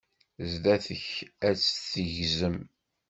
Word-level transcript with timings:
Zdat-k 0.51 1.07
ad 1.47 1.57
tt-tegzem. 1.59 2.57